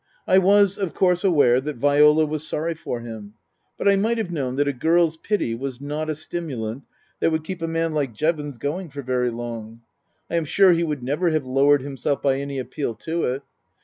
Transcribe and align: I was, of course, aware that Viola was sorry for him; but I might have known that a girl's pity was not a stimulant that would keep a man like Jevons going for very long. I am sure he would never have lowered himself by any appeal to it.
I 0.27 0.39
was, 0.39 0.79
of 0.79 0.95
course, 0.95 1.23
aware 1.23 1.61
that 1.61 1.75
Viola 1.75 2.25
was 2.25 2.41
sorry 2.47 2.73
for 2.73 3.01
him; 3.01 3.35
but 3.77 3.87
I 3.87 3.95
might 3.95 4.17
have 4.17 4.31
known 4.31 4.55
that 4.55 4.67
a 4.67 4.73
girl's 4.73 5.15
pity 5.15 5.53
was 5.53 5.79
not 5.79 6.09
a 6.09 6.15
stimulant 6.15 6.85
that 7.19 7.31
would 7.31 7.43
keep 7.43 7.61
a 7.61 7.67
man 7.67 7.93
like 7.93 8.15
Jevons 8.15 8.57
going 8.57 8.89
for 8.89 9.03
very 9.03 9.29
long. 9.29 9.81
I 10.27 10.37
am 10.37 10.45
sure 10.45 10.71
he 10.71 10.83
would 10.83 11.03
never 11.03 11.29
have 11.29 11.45
lowered 11.45 11.83
himself 11.83 12.19
by 12.19 12.39
any 12.39 12.57
appeal 12.57 12.95
to 12.95 13.25
it. 13.25 13.43